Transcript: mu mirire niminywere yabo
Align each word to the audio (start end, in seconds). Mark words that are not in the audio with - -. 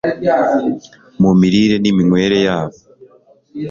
mu 1.21 1.31
mirire 1.39 1.75
niminywere 1.79 2.37
yabo 2.47 2.77